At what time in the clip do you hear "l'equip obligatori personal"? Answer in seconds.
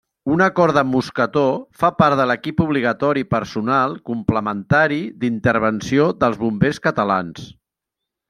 2.29-3.93